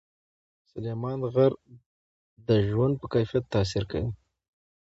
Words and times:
سلیمان 0.69 1.19
غر 1.33 1.53
د 2.47 2.49
ژوند 2.67 2.93
په 3.01 3.05
کیفیت 3.13 3.45
تاثیر 3.53 3.83
کوي. 3.91 4.09